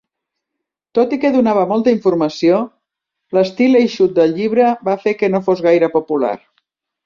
[0.99, 2.63] Tot i que donava molta informació,
[3.39, 6.37] l'estil eixut del llibre va fer que no fos gaire popular.